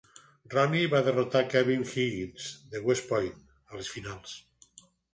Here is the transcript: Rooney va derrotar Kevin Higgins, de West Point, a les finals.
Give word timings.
Rooney 0.53 0.87
va 0.93 1.01
derrotar 1.07 1.43
Kevin 1.51 1.85
Higgins, 1.91 2.49
de 2.75 2.85
West 2.89 3.09
Point, 3.15 3.39
a 3.71 3.79
les 3.81 3.97
finals. 3.99 4.39